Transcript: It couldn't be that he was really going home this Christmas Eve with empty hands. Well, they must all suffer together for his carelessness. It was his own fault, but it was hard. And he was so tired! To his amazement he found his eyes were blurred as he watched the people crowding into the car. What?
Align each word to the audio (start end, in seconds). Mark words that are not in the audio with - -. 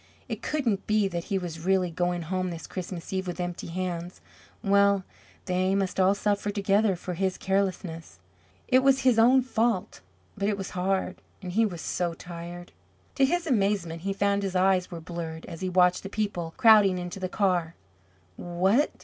It 0.27 0.41
couldn't 0.41 0.87
be 0.87 1.07
that 1.09 1.25
he 1.25 1.37
was 1.37 1.59
really 1.63 1.91
going 1.91 2.23
home 2.23 2.49
this 2.49 2.65
Christmas 2.65 3.13
Eve 3.13 3.27
with 3.27 3.39
empty 3.39 3.67
hands. 3.67 4.19
Well, 4.63 5.03
they 5.45 5.75
must 5.75 5.99
all 5.99 6.15
suffer 6.15 6.49
together 6.49 6.95
for 6.95 7.13
his 7.13 7.37
carelessness. 7.37 8.17
It 8.67 8.79
was 8.81 9.01
his 9.01 9.19
own 9.19 9.43
fault, 9.43 10.01
but 10.35 10.49
it 10.49 10.57
was 10.57 10.71
hard. 10.71 11.21
And 11.43 11.51
he 11.51 11.67
was 11.67 11.81
so 11.81 12.15
tired! 12.15 12.71
To 13.13 13.25
his 13.25 13.45
amazement 13.45 14.01
he 14.01 14.11
found 14.11 14.41
his 14.41 14.55
eyes 14.55 14.89
were 14.89 15.01
blurred 15.01 15.45
as 15.45 15.61
he 15.61 15.69
watched 15.69 16.01
the 16.01 16.09
people 16.09 16.55
crowding 16.57 16.97
into 16.97 17.19
the 17.19 17.29
car. 17.29 17.75
What? 18.37 18.89